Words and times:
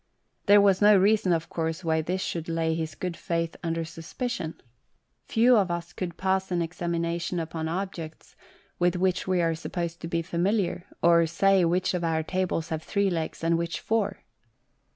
There 0.47 0.59
was 0.59 0.81
no 0.81 0.97
reason, 0.97 1.31
of 1.31 1.47
course, 1.47 1.83
why 1.83 2.01
this 2.01 2.21
should 2.23 2.49
lay 2.49 2.73
his 2.73 2.95
good 2.95 3.15
faith 3.15 3.55
under 3.63 3.85
suspicion. 3.85 4.59
Few 5.27 5.55
of 5.57 5.69
us 5.69 5.93
could 5.93 6.17
pass 6.17 6.49
an 6.49 6.59
examination 6.59 7.39
upon 7.39 7.67
objects 7.69 8.35
with 8.79 8.93
99 8.93 8.93
GHOST 8.93 8.93
TALES. 8.93 9.01
which 9.03 9.27
we 9.27 9.41
are 9.43 9.53
supposed 9.53 9.99
to 10.01 10.07
be 10.07 10.21
familiar, 10.23 10.85
or 11.03 11.27
say 11.27 11.63
which 11.65 11.93
of 11.93 12.03
our 12.03 12.23
tables 12.23 12.69
have 12.69 12.81
three 12.81 13.11
legs, 13.11 13.43
and 13.43 13.59
which 13.59 13.79
four. 13.79 14.23